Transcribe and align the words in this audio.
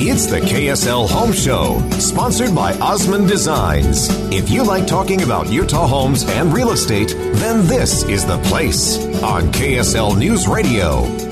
It's 0.00 0.26
the 0.26 0.38
KSL 0.38 1.10
Home 1.10 1.32
Show, 1.32 1.80
sponsored 1.98 2.54
by 2.54 2.72
Osmond 2.78 3.26
Designs. 3.26 4.08
If 4.32 4.48
you 4.48 4.62
like 4.62 4.86
talking 4.86 5.22
about 5.22 5.50
Utah 5.50 5.88
homes 5.88 6.22
and 6.22 6.52
real 6.52 6.70
estate, 6.70 7.12
then 7.16 7.66
this 7.66 8.04
is 8.04 8.24
the 8.24 8.38
place 8.44 8.96
on 9.24 9.50
KSL 9.50 10.16
News 10.16 10.46
Radio. 10.46 11.27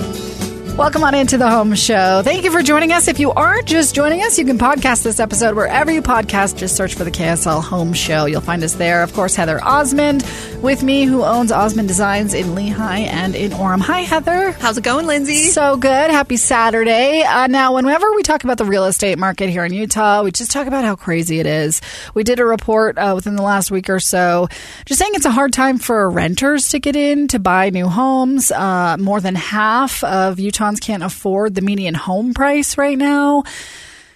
Welcome 0.77 1.05
on 1.05 1.15
into 1.15 1.39
the 1.39 1.49
home 1.49 1.75
show. 1.75 2.21
Thank 2.23 2.45
you 2.45 2.51
for 2.51 2.61
joining 2.61 2.93
us. 2.93 3.09
If 3.09 3.19
you 3.19 3.31
are 3.31 3.63
just 3.63 3.95
joining 3.95 4.23
us, 4.23 4.39
you 4.39 4.45
can 4.45 4.59
podcast 4.59 5.05
this 5.05 5.19
episode 5.19 5.57
wherever 5.57 5.91
you 5.91 6.03
podcast. 6.03 6.59
Just 6.59 6.77
search 6.77 6.95
for 6.95 7.03
the 7.03 7.11
KSL 7.11 7.65
Home 7.65 7.95
Show. 7.95 8.27
You'll 8.27 8.43
find 8.43 8.63
us 8.63 8.75
there. 8.75 9.03
Of 9.03 9.15
course, 9.15 9.35
Heather 9.35 9.59
Osmond 9.65 10.23
with 10.61 10.83
me, 10.83 11.05
who 11.05 11.25
owns 11.25 11.51
Osmond 11.51 11.89
Designs 11.89 12.35
in 12.35 12.49
Lehi 12.49 13.07
and 13.07 13.35
in 13.35 13.53
Orem. 13.53 13.81
Hi, 13.81 14.01
Heather. 14.01 14.51
How's 14.53 14.77
it 14.77 14.85
going, 14.85 15.07
Lindsay? 15.07 15.47
So 15.47 15.79
good. 15.79 16.11
Happy 16.11 16.37
Saturday. 16.37 17.23
Uh, 17.23 17.47
now, 17.47 17.75
whenever 17.75 18.13
we 18.13 18.23
talk 18.23 18.45
about 18.45 18.59
the 18.59 18.67
real 18.67 18.85
estate 18.85 19.19
market 19.19 19.49
here 19.49 19.65
in 19.65 19.73
Utah, 19.73 20.23
we 20.25 20.31
just 20.31 20.51
talk 20.51 20.67
about 20.67 20.85
how 20.85 20.95
crazy 20.95 21.41
it 21.41 21.47
is. 21.47 21.81
We 22.13 22.23
did 22.23 22.39
a 22.39 22.45
report 22.45 22.99
uh, 22.99 23.13
within 23.15 23.37
the 23.37 23.43
last 23.43 23.71
week 23.71 23.89
or 23.89 23.99
so 23.99 24.49
just 24.85 25.01
saying 25.01 25.13
it's 25.15 25.25
a 25.25 25.31
hard 25.31 25.55
time 25.55 25.79
for 25.79 26.11
renters 26.11 26.69
to 26.69 26.81
get 26.81 26.97
in 26.97 27.29
to 27.29 27.39
buy 27.39 27.71
new 27.71 27.89
homes. 27.89 28.53
Uh, 28.53 28.99
more 29.01 29.23
than 29.23 29.37
half 29.37 30.05
of 30.05 30.39
Utah 30.39 30.66
can't 30.75 31.05
afford 31.05 31.55
the 31.55 31.63
median 31.63 31.95
home 31.95 32.35
price 32.35 32.77
right 32.77 32.99
now. 32.99 33.45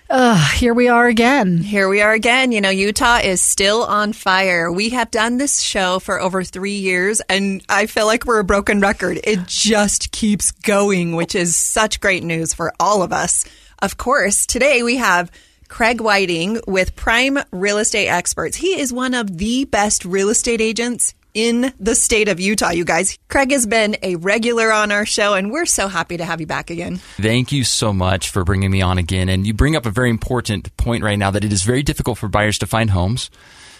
Uh, 0.09 0.34
here 0.55 0.75
we 0.75 0.89
are 0.89 1.06
again. 1.06 1.59
Here 1.59 1.89
we 1.89 2.03
are 2.03 2.12
again. 2.12 2.51
You 2.51 2.61
know, 2.61 2.70
Utah 2.70 3.19
is 3.19 3.41
still 3.41 3.84
on 3.84 4.12
fire. 4.12 4.73
We 4.73 4.89
have 4.89 5.12
done 5.12 5.39
this 5.39 5.61
show 5.61 6.01
for 6.01 6.21
over 6.21 6.43
three 6.43 6.78
years, 6.78 7.21
and 7.28 7.62
I 7.69 7.87
feel 7.87 8.06
like 8.06 8.25
we're 8.25 8.41
a 8.41 8.45
broken 8.45 8.81
record. 8.81 9.21
It 9.23 9.47
just 9.47 10.11
keeps 10.11 10.51
going, 10.51 11.15
which 11.15 11.37
is 11.37 11.55
such 11.55 12.01
great 12.01 12.25
news 12.25 12.53
for 12.53 12.73
all 12.81 13.05
of 13.05 13.12
us. 13.12 13.45
Of 13.81 13.98
course, 13.98 14.47
today 14.47 14.83
we 14.83 14.97
have 14.97 15.31
Craig 15.69 16.01
Whiting 16.01 16.61
with 16.67 16.97
Prime 16.97 17.39
Real 17.53 17.78
Estate 17.78 18.09
Experts. 18.09 18.56
He 18.56 18.81
is 18.81 18.93
one 18.93 19.15
of 19.15 19.39
the 19.39 19.65
best 19.67 20.05
real 20.05 20.28
estate 20.28 20.61
agents 20.61 21.15
in 21.34 21.72
the 21.78 21.94
state 21.94 22.28
of 22.28 22.41
Utah, 22.41 22.71
you 22.71 22.84
guys. 22.84 23.19
Craig 23.28 23.50
has 23.53 23.66
been 23.66 23.97
a 24.03 24.16
regular 24.16 24.72
on 24.72 24.91
our 24.91 25.06
show, 25.06 25.34
and 25.34 25.50
we're 25.50 25.66
so 25.66 25.88
happy 25.88 26.16
to 26.16 26.25
have 26.25 26.41
you 26.41 26.47
back 26.47 26.71
again. 26.71 26.97
Thank 26.97 27.53
you 27.53 27.65
so 27.65 27.93
much 27.93 28.31
for 28.31 28.44
bringing 28.44 28.71
me 28.71 28.82
on 28.82 28.99
again. 28.99 29.28
And 29.28 29.47
you 29.47 29.55
bring 29.55 29.77
up 29.77 29.87
a 29.87 29.91
very 29.91 30.10
important 30.10 30.77
point 30.77 31.03
right 31.05 31.19
now 31.19 31.31
that 31.31 31.44
it 31.44 31.53
is 31.53 31.62
very 31.62 31.82
difficult 31.82 32.19
for 32.19 32.28
buyers 32.28 32.59
to 32.59 32.66
find 32.66 32.91
homes. 32.91 33.31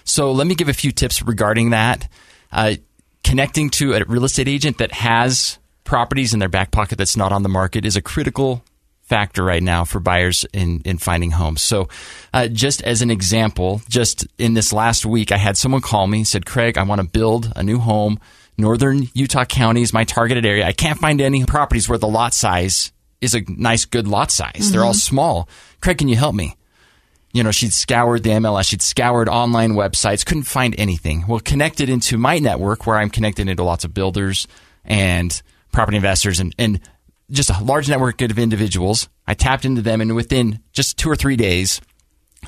So 0.05 0.33
let 0.33 0.47
me 0.47 0.55
give 0.55 0.69
a 0.69 0.73
few 0.75 0.93
tips 0.93 1.23
regarding 1.23 1.71
that. 1.71 2.09
Uh, 2.53 2.75
connecting 3.23 3.71
to 3.71 3.95
a 3.95 4.05
real 4.05 4.25
estate 4.25 4.49
agent 4.49 4.79
that 4.79 4.93
has 4.93 5.59
properties 5.85 6.33
in 6.33 6.39
their 6.39 6.49
back 6.49 6.71
pocket 6.71 6.99
that's 6.99 7.17
not 7.17 7.33
on 7.33 7.43
the 7.43 7.49
market 7.49 7.85
is 7.85 7.97
a 7.97 8.03
critical 8.03 8.65
factor 9.11 9.43
right 9.43 9.63
now 9.63 9.85
for 9.85 9.99
buyers 9.99 10.47
in, 10.53 10.81
in 10.85 10.97
finding 10.97 11.33
homes. 11.33 11.61
So, 11.63 11.89
uh, 12.33 12.47
just 12.47 12.81
as 12.83 13.03
an 13.03 13.11
example, 13.11 13.83
just 13.89 14.25
in 14.39 14.55
this 14.55 14.73
last 14.73 15.05
week, 15.05 15.33
I 15.33 15.37
had 15.37 15.57
someone 15.57 15.81
call 15.81 16.07
me 16.07 16.23
said, 16.23 16.47
Craig, 16.47 16.79
I 16.79 16.85
want 16.85 17.01
to 17.01 17.07
build 17.07 17.53
a 17.57 17.63
new 17.65 17.79
home. 17.79 18.21
Northern 18.57 19.09
Utah 19.13 19.45
County 19.45 19.83
is 19.83 19.93
my 19.93 20.05
targeted 20.05 20.47
area. 20.47 20.65
I 20.65 20.73
can't 20.73 20.99
find 20.99 21.21
any 21.21 21.45
properties 21.45 21.89
where 21.89 21.99
the 21.99 22.07
lot 22.07 22.33
size 22.33 22.93
is 23.21 23.35
a 23.35 23.43
nice, 23.49 23.85
good 23.85 24.07
lot 24.07 24.31
size. 24.31 24.53
Mm-hmm. 24.55 24.73
They're 24.73 24.85
all 24.85 24.95
small. 24.95 25.49
Craig, 25.81 25.99
can 25.99 26.09
you 26.09 26.17
help 26.17 26.37
me? 26.37 26.57
You 27.33 27.43
know, 27.43 27.51
she'd 27.51 27.73
scoured 27.73 28.23
the 28.23 28.31
MLS, 28.31 28.69
she'd 28.69 28.83
scoured 28.83 29.29
online 29.29 29.73
websites, 29.73 30.25
couldn't 30.25 30.45
find 30.45 30.75
anything. 30.79 31.25
Well, 31.27 31.41
connected 31.41 31.89
into 31.89 32.17
my 32.17 32.39
network 32.39 32.87
where 32.87 32.97
I'm 32.97 33.11
connected 33.11 33.49
into 33.49 33.65
lots 33.65 33.85
of 33.85 33.93
builders 33.93 34.47
and 34.85 35.43
property 35.73 35.97
investors 35.97 36.39
and, 36.39 36.55
and 36.59 36.81
just 37.31 37.51
a 37.51 37.63
large 37.63 37.89
network 37.89 38.17
of 38.31 38.39
individuals. 38.39 39.09
I 39.27 39.35
tapped 39.35 39.65
into 39.65 39.83
them, 39.83 40.01
and 40.01 40.15
within 40.15 40.61
just 40.73 40.99
two 40.99 41.11
or 41.11 41.17
three 41.17 41.37
days, 41.37 41.81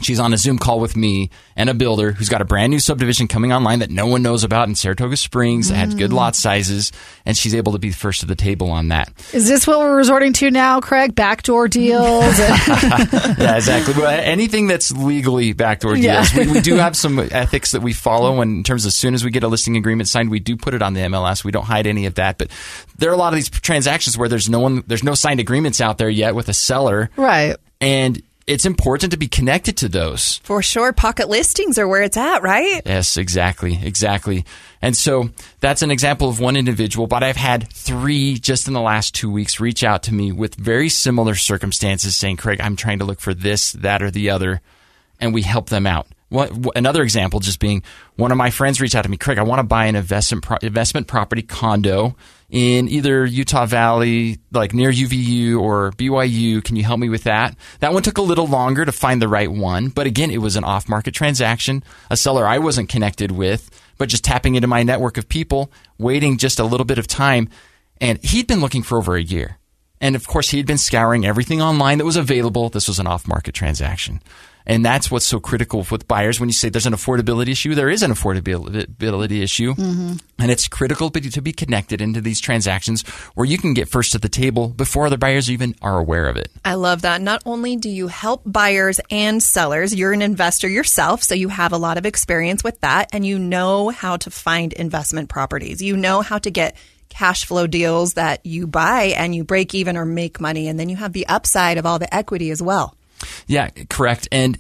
She's 0.01 0.19
on 0.19 0.33
a 0.33 0.39
Zoom 0.39 0.59
call 0.59 0.81
with 0.81 0.97
me 0.97 1.31
and 1.55 1.69
a 1.69 1.75
builder 1.75 2.13
who's 2.13 2.29
got 2.29 2.41
a 2.41 2.45
brand 2.45 2.71
new 2.71 2.81
subdivision 2.81 3.29
coming 3.29 3.53
online 3.53 3.81
that 3.81 3.91
no 3.91 4.07
one 4.07 4.23
knows 4.23 4.43
about 4.43 4.67
in 4.69 4.75
Saratoga 4.75 5.17
Springs 5.17 5.69
that 5.69 5.75
had 5.75 5.99
good 5.99 6.11
mm. 6.11 6.15
lot 6.15 6.35
sizes, 6.35 6.93
and 7.27 7.37
she's 7.37 7.55
able 7.55 7.73
to 7.73 7.79
be 7.79 7.91
first 7.91 8.21
to 8.21 8.27
the 8.27 8.35
table 8.35 8.71
on 8.71 8.89
that. 8.89 9.13
Is 9.33 9.49
this 9.49 9.67
what 9.67 9.79
we're 9.79 9.95
resorting 9.95 10.33
to 10.35 10.51
now, 10.51 10.81
Craig? 10.81 11.15
Backdoor 11.15 11.69
deals? 11.69 12.39
yeah, 12.39 13.57
exactly. 13.57 13.95
Well, 13.95 14.09
anything 14.09 14.67
that's 14.67 14.93
legally 14.93 15.53
backdoor 15.53 15.95
deals. 15.95 16.33
Yeah. 16.33 16.47
We, 16.47 16.53
we, 16.53 16.61
do 16.61 16.77
have 16.77 16.97
some 16.97 17.19
ethics 17.31 17.73
that 17.73 17.83
we 17.83 17.93
follow, 17.93 18.41
and 18.41 18.57
in 18.57 18.65
terms 18.65 18.85
of 18.85 18.89
as 18.89 18.97
soon 18.97 19.13
as 19.15 19.25
we 19.25 19.31
get 19.31 19.43
a 19.43 19.49
listing 19.49 19.77
agreement 19.77 20.09
signed, 20.09 20.31
we 20.31 20.41
do 20.41 20.57
put 20.57 20.75
it 20.75 20.83
on 20.83 20.95
the 20.95 21.01
MLS. 21.03 21.45
We 21.45 21.53
don't 21.53 21.67
hide 21.67 21.87
any 21.87 22.07
of 22.07 22.15
that, 22.15 22.39
but 22.39 22.51
there 22.97 23.11
are 23.11 23.15
a 23.15 23.19
lot 23.19 23.33
of 23.33 23.37
these 23.37 23.51
transactions 23.51 24.17
where 24.17 24.29
there's 24.29 24.49
no 24.49 24.59
one, 24.59 24.85
there's 24.87 25.05
no 25.05 25.15
signed 25.15 25.39
agreements 25.39 25.81
out 25.81 25.99
there 25.99 26.09
yet 26.09 26.35
with 26.35 26.49
a 26.49 26.55
seller, 26.55 27.11
right? 27.17 27.57
And 27.81 28.23
it's 28.47 28.65
important 28.65 29.13
to 29.13 29.19
be 29.19 29.29
connected 29.29 29.77
to 29.79 29.89
those. 29.89 30.39
For 30.39 30.63
sure. 30.63 30.93
Pocket 30.93 31.29
listings 31.29 31.79
are 31.79 31.87
where 31.87 32.03
it's 32.03 32.17
at, 32.17 32.43
right? 32.43 32.83
Yes, 32.85 33.17
exactly. 33.17 33.79
Exactly. 33.83 34.45
And 34.81 34.97
so 34.97 35.31
that's 35.61 35.83
an 35.83 35.91
example 35.91 36.29
of 36.29 36.41
one 36.41 36.57
individual, 36.57 37.07
but 37.07 37.23
I've 37.23 37.37
had 37.37 37.69
three 37.69 38.39
just 38.39 38.67
in 38.67 38.75
the 38.75 38.81
last 38.81 39.15
two 39.15 39.31
weeks 39.31 39.61
reach 39.61 39.85
out 39.85 40.03
to 40.05 40.15
me 40.15 40.33
with 40.33 40.57
very 40.57 40.89
similar 40.89 41.35
circumstances 41.35 42.17
saying, 42.17 42.39
Craig, 42.39 42.61
I'm 42.61 42.77
trying 42.77 42.99
to 42.99 43.05
look 43.05 43.21
for 43.21 43.35
this, 43.35 43.73
that, 43.73 44.03
or 44.03 44.11
the 44.11 44.31
other. 44.31 44.61
And 45.21 45.33
we 45.33 45.43
help 45.43 45.69
them 45.69 45.87
out. 45.87 46.09
Another 46.75 47.03
example 47.03 47.41
just 47.41 47.61
being 47.61 47.83
one 48.17 48.33
of 48.33 48.39
my 48.39 48.51
friends 48.51 48.81
reached 48.81 48.95
out 48.95 49.03
to 49.03 49.09
me, 49.09 49.17
Craig, 49.17 49.39
I 49.39 49.43
want 49.43 49.61
to 49.61 49.65
buy 49.65 49.87
an 49.87 49.97
investment, 49.97 50.45
pro- 50.45 50.59
investment 50.63 51.07
property 51.07 51.43
condo 51.43 52.17
in 52.51 52.89
either 52.89 53.25
Utah 53.25 53.67
Valley, 53.67 54.39
like 54.53 54.75
near 54.75 54.93
UVU 54.93 55.59
or 55.61 55.93
BYU. 55.93 56.63
Can 56.63 56.77
you 56.77 56.85
help 56.85 57.01
me 57.01 57.09
with 57.09 57.25
that? 57.25 57.57
That 57.81 57.93
one 57.93 58.03
took 58.03 58.19
a 58.19 58.23
little 58.23 58.47
longer 58.47 58.85
to 58.85 58.93
find 58.93 59.23
the 59.23 59.29
right 59.29 59.51
one, 59.51 59.89
but 59.89 60.07
again, 60.07 60.31
it 60.31 60.43
was 60.43 60.57
an 60.57 60.65
off 60.65 60.89
market 60.89 61.15
transaction, 61.15 61.83
a 62.11 62.17
seller 62.17 62.47
I 62.47 62.59
wasn't 62.59 62.89
connected 62.89 63.31
with, 63.31 63.71
but 63.97 64.09
just 64.09 64.25
tapping 64.25 64.55
into 64.55 64.69
my 64.69 64.83
network 64.83 65.17
of 65.17 65.29
people, 65.29 65.73
waiting 65.99 66.37
just 66.37 66.59
a 66.59 66.65
little 66.65 66.87
bit 66.87 66.99
of 66.99 67.07
time. 67.07 67.49
And 68.01 68.23
he'd 68.23 68.47
been 68.47 68.61
looking 68.61 68.83
for 68.83 68.99
over 68.99 69.17
a 69.17 69.23
year. 69.23 69.59
And 70.01 70.17
of 70.17 70.27
course, 70.27 70.51
he 70.51 70.57
had 70.57 70.67
been 70.67 70.79
scouring 70.79 71.25
everything 71.25 71.63
online 71.63 71.99
that 71.99 72.05
was 72.05 72.17
available. 72.17 72.69
This 72.69 72.89
was 72.89 72.99
an 72.99 73.07
off 73.07 73.29
market 73.29 73.55
transaction. 73.55 74.21
And 74.67 74.85
that's 74.85 75.11
what's 75.11 75.27
so 75.27 75.41
critical 75.41 75.87
with 75.91 76.07
buyers. 76.09 76.39
When 76.39 76.49
you 76.49 76.53
say 76.53 76.69
there's 76.69 76.87
an 76.87 76.93
affordability 76.93 77.49
issue, 77.49 77.75
there 77.75 77.91
is 77.91 78.03
an 78.03 78.11
affordability 78.11 79.43
issue. 79.43 79.75
Mm-hmm. 79.75 80.13
And 80.39 80.51
it's 80.51 80.69
critical 80.69 81.11
to 81.11 81.43
be 81.43 81.53
connected 81.53 82.01
into 82.01 82.21
these 82.21 82.41
transactions 82.41 83.03
where 83.35 83.47
you 83.47 83.59
can 83.59 83.75
get 83.75 83.89
first 83.89 84.13
to 84.13 84.19
the 84.19 84.29
table 84.29 84.69
before 84.69 85.07
other 85.07 85.17
buyers 85.17 85.51
even 85.51 85.75
are 85.83 85.99
aware 85.99 86.27
of 86.27 86.37
it. 86.37 86.51
I 86.65 86.75
love 86.75 87.03
that. 87.03 87.21
Not 87.21 87.43
only 87.47 87.77
do 87.77 87.89
you 87.89 88.09
help 88.09 88.43
buyers 88.45 89.01
and 89.11 89.43
sellers, 89.43 89.95
you're 89.95 90.13
an 90.13 90.23
investor 90.23 90.69
yourself, 90.69 91.23
so 91.23 91.35
you 91.35 91.49
have 91.49 91.73
a 91.73 91.79
lot 91.79 91.99
of 91.99 92.07
experience 92.07 92.65
with 92.65 92.81
that 92.81 93.09
and 93.13 93.25
you 93.25 93.39
know 93.39 93.91
how 93.91 94.17
to 94.17 94.31
find 94.31 94.73
investment 94.73 95.29
properties. 95.29 95.81
You 95.83 95.97
know 95.97 96.23
how 96.23 96.39
to 96.39 96.51
get 96.51 96.77
cash 97.09 97.45
flow 97.45 97.67
deals 97.67 98.15
that 98.15 98.45
you 98.45 98.67
buy 98.67 99.15
and 99.17 99.35
you 99.35 99.45
break 99.45 99.75
even 99.75 99.97
or 99.97 100.05
make 100.05 100.41
money. 100.41 100.69
And 100.69 100.81
then 100.81 100.89
you 100.89 100.97
have 100.97 101.13
the 101.13 101.27
upside 101.27 101.79
of 101.79 101.87
all 101.87 101.99
the 101.99 102.13
equity 102.13 102.51
as 102.51 102.63
well. 102.63 102.97
Yeah, 103.47 103.71
correct. 103.89 104.29
And 104.33 104.59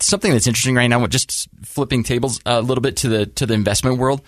something 0.00 0.32
that's 0.32 0.46
interesting 0.46 0.74
right 0.74 0.86
now, 0.86 1.06
just 1.06 1.48
flipping 1.64 2.02
tables 2.02 2.40
a 2.46 2.60
little 2.60 2.82
bit 2.82 2.96
to 2.98 3.08
the 3.08 3.26
to 3.26 3.46
the 3.46 3.54
investment 3.54 3.98
world. 3.98 4.22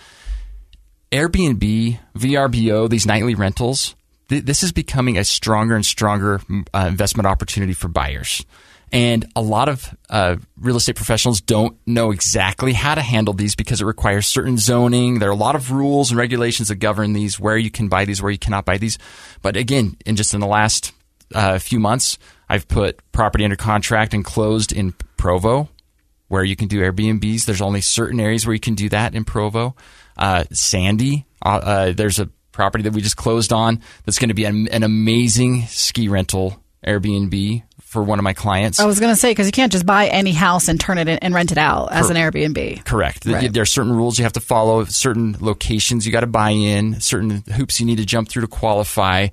Airbnb, 1.10 1.98
VRBO, 2.16 2.88
these 2.88 3.04
nightly 3.04 3.34
rentals, 3.34 3.94
th- 4.30 4.44
this 4.44 4.62
is 4.62 4.72
becoming 4.72 5.18
a 5.18 5.24
stronger 5.24 5.74
and 5.74 5.84
stronger 5.84 6.40
uh, 6.72 6.86
investment 6.88 7.26
opportunity 7.26 7.74
for 7.74 7.88
buyers. 7.88 8.44
And 8.92 9.24
a 9.34 9.40
lot 9.40 9.70
of 9.70 9.94
uh, 10.10 10.36
real 10.58 10.76
estate 10.76 10.96
professionals 10.96 11.40
don't 11.40 11.78
know 11.86 12.10
exactly 12.10 12.74
how 12.74 12.94
to 12.94 13.00
handle 13.00 13.32
these 13.32 13.54
because 13.54 13.80
it 13.80 13.86
requires 13.86 14.26
certain 14.26 14.58
zoning. 14.58 15.18
There 15.18 15.30
are 15.30 15.32
a 15.32 15.36
lot 15.36 15.54
of 15.54 15.70
rules 15.72 16.10
and 16.10 16.18
regulations 16.18 16.68
that 16.68 16.76
govern 16.76 17.14
these, 17.14 17.40
where 17.40 17.56
you 17.56 17.70
can 17.70 17.88
buy 17.88 18.04
these, 18.04 18.20
where 18.20 18.30
you 18.30 18.38
cannot 18.38 18.66
buy 18.66 18.76
these. 18.76 18.98
But 19.40 19.56
again, 19.56 19.96
in 20.04 20.16
just 20.16 20.34
in 20.34 20.40
the 20.40 20.46
last 20.46 20.92
uh, 21.34 21.58
few 21.58 21.80
months, 21.80 22.18
I've 22.52 22.68
put 22.68 23.00
property 23.12 23.44
under 23.44 23.56
contract 23.56 24.12
and 24.12 24.22
closed 24.22 24.72
in 24.72 24.92
Provo, 25.16 25.70
where 26.28 26.44
you 26.44 26.54
can 26.54 26.68
do 26.68 26.82
Airbnbs. 26.82 27.46
There's 27.46 27.62
only 27.62 27.80
certain 27.80 28.20
areas 28.20 28.46
where 28.46 28.52
you 28.52 28.60
can 28.60 28.74
do 28.74 28.90
that 28.90 29.14
in 29.14 29.24
Provo. 29.24 29.74
Uh, 30.18 30.44
Sandy, 30.52 31.24
uh, 31.42 31.48
uh 31.48 31.92
there's 31.92 32.18
a 32.18 32.28
property 32.52 32.84
that 32.84 32.92
we 32.92 33.00
just 33.00 33.16
closed 33.16 33.54
on 33.54 33.80
that's 34.04 34.18
going 34.18 34.28
to 34.28 34.34
be 34.34 34.44
an, 34.44 34.68
an 34.68 34.82
amazing 34.82 35.62
ski 35.62 36.08
rental 36.08 36.62
Airbnb 36.86 37.62
for 37.80 38.02
one 38.02 38.18
of 38.18 38.22
my 38.22 38.34
clients. 38.34 38.80
I 38.80 38.84
was 38.84 39.00
going 39.00 39.14
to 39.14 39.18
say 39.18 39.30
because 39.30 39.46
you 39.46 39.52
can't 39.52 39.72
just 39.72 39.86
buy 39.86 40.08
any 40.08 40.32
house 40.32 40.68
and 40.68 40.78
turn 40.78 40.98
it 40.98 41.08
in, 41.08 41.20
and 41.20 41.32
rent 41.32 41.52
it 41.52 41.58
out 41.58 41.90
as 41.90 42.10
an 42.10 42.16
Airbnb. 42.16 42.84
Correct. 42.84 43.24
Right. 43.24 43.50
There 43.50 43.62
are 43.62 43.66
certain 43.66 43.96
rules 43.96 44.18
you 44.18 44.24
have 44.24 44.34
to 44.34 44.40
follow, 44.40 44.84
certain 44.84 45.38
locations 45.40 46.04
you 46.04 46.12
got 46.12 46.20
to 46.20 46.26
buy 46.26 46.50
in, 46.50 47.00
certain 47.00 47.30
hoops 47.30 47.80
you 47.80 47.86
need 47.86 47.96
to 47.96 48.04
jump 48.04 48.28
through 48.28 48.42
to 48.42 48.48
qualify, 48.48 49.28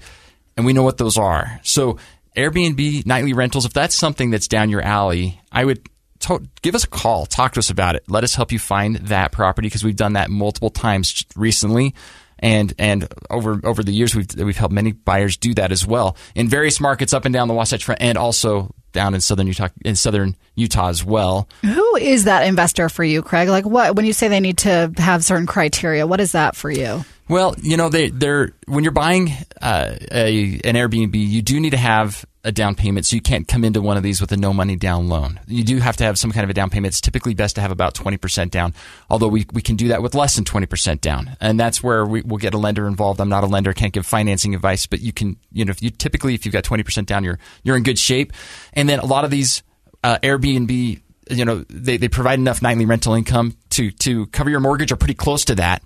and 0.56 0.66
we 0.66 0.72
know 0.72 0.84
what 0.84 0.98
those 0.98 1.18
are. 1.18 1.60
So 1.64 1.98
Airbnb 2.36 3.06
nightly 3.06 3.34
rentals, 3.34 3.66
if 3.66 3.74
that's 3.74 3.96
something 3.96 4.30
that's 4.30 4.48
down 4.48 4.70
your 4.70 4.82
alley, 4.82 5.42
I 5.52 5.66
would 5.66 5.88
to- 6.22 6.44
give 6.62 6.76
us 6.76 6.84
a 6.84 6.88
call, 6.88 7.26
talk 7.26 7.54
to 7.54 7.60
us 7.60 7.70
about 7.70 7.96
it. 7.96 8.04
Let 8.08 8.24
us 8.24 8.36
help 8.36 8.52
you 8.52 8.60
find 8.60 8.98
that 8.98 9.32
property 9.32 9.68
because 9.68 9.84
we've 9.84 9.96
done 9.96 10.14
that 10.14 10.30
multiple 10.30 10.70
times 10.70 11.26
recently 11.36 11.96
and 12.40 12.74
and 12.80 13.08
over 13.30 13.60
over 13.64 13.84
the 13.84 13.92
years 13.92 14.16
we've 14.16 14.28
we've 14.38 14.58
helped 14.58 14.74
many 14.74 14.94
buyers 14.94 15.36
do 15.38 15.54
that 15.54 15.72
as 15.72 15.86
well 15.86 16.16
in 16.36 16.48
various 16.48 16.80
markets 16.80 17.14
up 17.14 17.26
and 17.26 17.34
down 17.34 17.48
the 17.50 17.54
Wasatch 17.54 17.84
Front 17.84 18.02
and 18.02 18.18
also 18.18 18.74
down 18.92 19.14
in 19.14 19.22
southern 19.22 19.48
Utah 19.48 19.70
in 19.84 19.96
southern 19.96 20.36
Utah 20.56 20.90
as 20.90 21.04
well. 21.04 21.48
Who 21.62 21.96
is 21.96 22.26
that 22.26 22.46
investor 22.46 22.90
for 22.90 23.04
you, 23.04 23.22
Craig? 23.22 23.50
Like 23.50 23.66
what 23.66 23.96
when 23.96 24.06
you 24.06 24.14
say 24.14 24.28
they 24.28 24.40
need 24.40 24.60
to 24.60 24.92
have 24.98 25.24
certain 25.24 25.48
criteria, 25.48 26.06
what 26.08 26.20
is 26.20 26.34
that 26.34 26.56
for 26.56 26.70
you? 26.70 27.04
Well, 27.28 27.56
you 27.62 27.78
know, 27.78 27.90
they 27.90 28.10
they're 28.10 28.54
when 28.68 28.84
you're 28.84 28.92
buying 28.92 29.32
uh, 29.62 29.96
a 30.12 30.60
an 30.64 30.76
Airbnb, 30.76 31.14
you 31.14 31.42
do 31.42 31.60
need 31.60 31.72
to 31.72 31.78
have 31.78 32.26
a 32.50 32.52
down 32.52 32.76
payment, 32.76 33.06
so 33.06 33.16
you 33.16 33.22
can't 33.22 33.48
come 33.48 33.64
into 33.64 33.82
one 33.82 33.96
of 33.96 34.04
these 34.04 34.20
with 34.20 34.32
a 34.34 34.38
no 34.38 34.52
money 34.52 34.76
down 34.76 35.08
loan. 35.08 35.40
You 35.48 35.64
do 35.64 35.78
have 35.78 35.96
to 35.98 36.04
have 36.04 36.20
some 36.20 36.32
kind 36.32 36.44
of 36.44 36.50
a 36.50 36.54
down 36.54 36.70
payment. 36.70 36.92
It's 36.92 37.00
typically 37.00 37.34
best 37.34 37.56
to 37.56 37.62
have 37.62 37.72
about 37.72 37.94
20% 37.94 38.52
down, 38.52 38.74
although 39.10 39.30
we, 39.30 39.46
we 39.54 39.62
can 39.62 39.78
do 39.78 39.88
that 39.90 40.02
with 40.02 40.16
less 40.16 40.36
than 40.36 40.44
20% 40.44 41.00
down. 41.00 41.38
And 41.40 41.58
that's 41.58 41.82
where 41.82 42.06
we, 42.06 42.22
will 42.24 42.38
get 42.38 42.54
a 42.54 42.58
lender 42.58 42.88
involved. 42.88 43.22
I'm 43.22 43.30
not 43.30 43.46
a 43.46 43.48
lender, 43.48 43.72
can't 43.72 43.94
give 43.94 44.06
financing 44.06 44.54
advice, 44.54 44.86
but 44.86 45.00
you 45.00 45.14
can, 45.14 45.38
you 45.54 45.64
know, 45.64 45.72
if 45.72 45.82
you 45.82 45.90
typically, 45.90 46.34
if 46.34 46.46
you've 46.46 46.54
got 46.54 46.66
20% 46.66 47.06
down, 47.06 47.24
you're, 47.24 47.40
you're 47.64 47.78
in 47.78 47.84
good 47.84 48.00
shape. 48.00 48.34
And 48.74 48.90
then 48.90 49.00
a 49.00 49.06
lot 49.06 49.24
of 49.24 49.32
these 49.32 49.64
uh, 50.04 50.18
Airbnb, 50.20 51.02
you 51.30 51.46
know, 51.46 51.64
they, 51.70 51.98
they 51.98 52.10
provide 52.10 52.40
enough 52.40 52.62
nightly 52.62 52.86
rental 52.86 53.14
income 53.14 53.56
to, 53.72 53.92
to 53.92 54.26
cover 54.28 54.50
your 54.50 54.60
mortgage 54.60 54.92
or 54.92 54.96
pretty 54.98 55.14
close 55.14 55.46
to 55.46 55.56
that. 55.56 55.84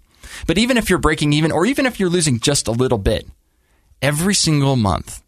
But 0.47 0.57
even 0.57 0.77
if 0.77 0.89
you're 0.89 0.99
breaking 0.99 1.33
even, 1.33 1.51
or 1.51 1.65
even 1.65 1.85
if 1.85 1.99
you're 1.99 2.09
losing 2.09 2.39
just 2.39 2.67
a 2.67 2.71
little 2.71 2.97
bit, 2.97 3.27
every 4.01 4.33
single 4.33 4.75
month, 4.75 5.21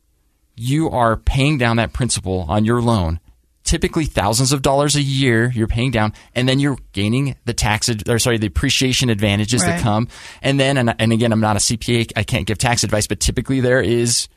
you 0.55 0.89
are 0.89 1.17
paying 1.17 1.57
down 1.57 1.77
that 1.77 1.93
principal 1.93 2.45
on 2.47 2.65
your 2.65 2.81
loan 2.81 3.19
typically 3.65 4.05
thousands 4.05 4.53
of 4.53 4.61
dollars 4.61 4.95
a 4.95 5.01
year 5.01 5.51
you're 5.53 5.67
paying 5.67 5.91
down 5.91 6.13
and 6.35 6.47
then 6.47 6.59
you're 6.59 6.77
gaining 6.93 7.35
the 7.45 7.53
tax 7.53 7.89
or 8.07 8.19
sorry 8.19 8.37
the 8.37 8.47
appreciation 8.47 9.09
advantages 9.09 9.61
right. 9.61 9.71
that 9.71 9.81
come 9.81 10.07
and 10.41 10.59
then 10.59 10.77
and, 10.77 10.95
and, 10.99 11.11
again 11.11 11.33
I'm 11.33 11.39
not 11.39 11.55
a 11.55 11.59
CPA 11.59 12.11
I 12.15 12.23
can't 12.23 12.45
give 12.45 12.57
tax 12.57 12.83
advice 12.83 13.07
but 13.07 13.19
typically 13.19 13.59
there 13.59 13.81
is 13.81 14.29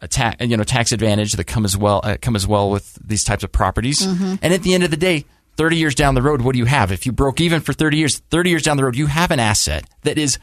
a 0.00 0.08
tax 0.08 0.44
you 0.44 0.56
know 0.56 0.62
tax 0.62 0.92
advantage 0.92 1.32
that 1.32 1.44
come 1.44 1.64
as 1.64 1.76
well 1.76 2.00
uh, 2.04 2.16
come 2.22 2.36
as 2.36 2.46
well 2.46 2.70
with 2.70 2.94
these 3.04 3.24
types 3.24 3.42
of 3.42 3.50
properties 3.50 4.00
mm-hmm. 4.00 4.36
and 4.40 4.54
at 4.54 4.62
the 4.62 4.74
end 4.74 4.84
of 4.84 4.90
the 4.90 4.96
day 4.96 5.24
30 5.56 5.76
years 5.76 5.94
down 5.96 6.14
the 6.14 6.22
road 6.22 6.40
what 6.40 6.52
do 6.52 6.58
you 6.58 6.64
have 6.64 6.92
if 6.92 7.04
you 7.04 7.10
broke 7.10 7.40
even 7.40 7.60
for 7.60 7.72
30 7.72 7.96
years 7.96 8.18
30 8.30 8.50
years 8.50 8.62
down 8.62 8.76
the 8.76 8.84
road 8.84 8.96
you 8.96 9.06
have 9.06 9.32
an 9.32 9.40
asset 9.40 9.84
that 10.02 10.18
is 10.18 10.38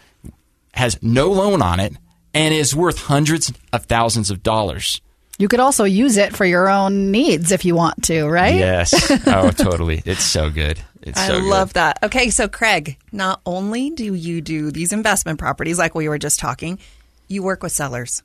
has 0.73 1.01
no 1.01 1.31
loan 1.31 1.61
on 1.61 1.79
it 1.79 1.93
and 2.33 2.53
is 2.53 2.75
worth 2.75 2.99
hundreds 2.99 3.53
of 3.71 3.85
thousands 3.85 4.29
of 4.29 4.43
dollars 4.43 4.99
you 5.37 5.47
could 5.47 5.59
also 5.59 5.83
use 5.83 6.17
it 6.17 6.35
for 6.35 6.45
your 6.45 6.69
own 6.69 7.11
needs 7.11 7.51
if 7.51 7.65
you 7.65 7.75
want 7.75 8.03
to, 8.03 8.25
right? 8.25 8.55
Yes. 8.55 8.93
Oh, 9.35 9.51
totally. 9.51 10.01
It's 10.05 10.23
so 10.23 10.49
good. 10.49 10.79
It's 11.01 11.19
I 11.19 11.27
so 11.27 11.39
love 11.39 11.73
that. 11.73 11.99
Okay, 12.03 12.29
so 12.29 12.47
Craig, 12.47 12.97
not 13.11 13.41
only 13.45 13.89
do 13.89 14.13
you 14.13 14.39
do 14.39 14.71
these 14.71 14.93
investment 14.93 15.39
properties 15.39 15.77
like 15.77 15.93
we 15.95 16.07
were 16.07 16.17
just 16.17 16.39
talking, 16.39 16.79
you 17.27 17.43
work 17.43 17.61
with 17.63 17.73
sellers. 17.73 18.23